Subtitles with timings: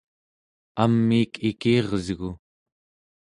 [0.83, 2.29] amiik ikiresgu